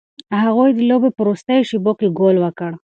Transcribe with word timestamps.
هغوی 0.43 0.69
د 0.73 0.79
لوبې 0.89 1.09
په 1.13 1.21
وروستیو 1.23 1.67
شیبو 1.69 1.91
کې 1.99 2.07
ګول 2.19 2.35
وکړ. 2.39 2.71